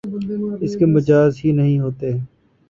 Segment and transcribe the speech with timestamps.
[0.63, 2.11] اس کے مجاز ہی نہیں ہوتے